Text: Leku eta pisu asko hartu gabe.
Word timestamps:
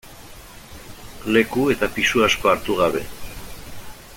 Leku 1.37 1.65
eta 1.73 1.91
pisu 1.99 2.25
asko 2.29 2.51
hartu 2.53 2.79
gabe. 2.81 3.03